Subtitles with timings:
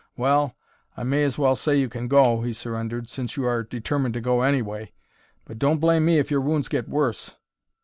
[0.17, 0.55] "Well,
[0.97, 4.19] I may as well say you can go," he surrendered, "since you are determined to
[4.19, 4.93] go anyway.
[5.45, 7.35] But don't blame me if your wounds get worse."